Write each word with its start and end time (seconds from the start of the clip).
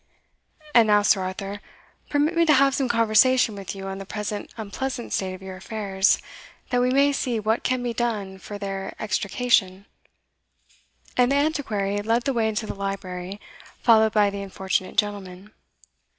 And 0.73 0.87
now, 0.87 1.03
Sir 1.03 1.21
Arthur, 1.21 1.61
permit 2.09 2.35
me 2.35 2.43
to 2.47 2.53
have 2.55 2.73
some 2.73 2.89
conversation 2.89 3.53
with 3.55 3.75
you 3.75 3.85
on 3.85 3.99
the 3.99 4.03
present 4.07 4.51
unpleasant 4.57 5.13
state 5.13 5.35
of 5.35 5.43
your 5.43 5.55
affairs, 5.57 6.17
that 6.71 6.81
we 6.81 6.89
may 6.89 7.11
see 7.11 7.39
what 7.39 7.61
can 7.63 7.83
be 7.83 7.93
done 7.93 8.39
for 8.39 8.57
their 8.57 8.95
extrication;" 8.99 9.85
and 11.15 11.31
the 11.31 11.35
Antiquary 11.35 12.01
led 12.01 12.23
the 12.23 12.33
way 12.33 12.49
into 12.49 12.65
the 12.65 12.73
library, 12.73 13.39
followed 13.83 14.11
by 14.11 14.31
the 14.31 14.41
unfortunate 14.41 14.95
gentleman. 14.97 15.53